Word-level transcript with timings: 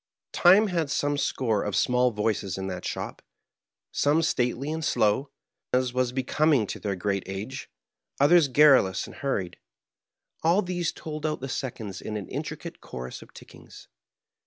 Time 0.33 0.65
had 0.65 0.89
some 0.89 1.15
score 1.15 1.61
of 1.61 1.75
small 1.75 2.09
voices 2.09 2.57
in 2.57 2.65
that 2.65 2.83
shop, 2.83 3.21
some 3.91 4.23
stately 4.23 4.71
and 4.73 4.83
slow, 4.83 5.29
as 5.73 5.93
was 5.93 6.11
becoming 6.11 6.65
to 6.65 6.79
their 6.79 6.95
great 6.95 7.21
age; 7.27 7.69
others 8.19 8.47
garrulous 8.47 9.05
and 9.05 9.17
hurried. 9.17 9.57
All 10.41 10.63
these 10.63 10.91
told 10.91 11.23
out 11.23 11.39
the 11.39 11.47
seconds 11.47 12.01
in 12.01 12.17
an 12.17 12.27
intricate 12.29 12.81
chorus 12.81 13.21
of 13.21 13.31
tickings. 13.31 13.87